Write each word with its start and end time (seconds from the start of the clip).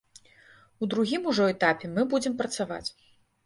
У 0.81 0.89
другім 0.93 1.29
ужо 1.33 1.51
этапе 1.53 1.93
мы 1.95 2.09
будзем 2.17 2.33
працаваць. 2.43 2.85